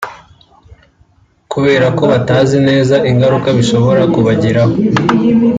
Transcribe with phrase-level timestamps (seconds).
[1.53, 4.73] kubera ko batazi neza ingaruka bishobora kubagiraho